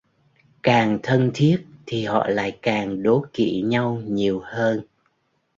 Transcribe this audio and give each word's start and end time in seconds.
Càng 0.63 0.99
thân 1.03 1.31
thiết 1.33 1.65
thì 1.85 2.05
họ 2.05 2.27
lại 2.27 2.57
càng 2.61 3.03
đố 3.03 3.25
kị 3.33 3.61
nhau 3.61 4.01
nhiều 4.05 4.41
hơn 4.45 4.81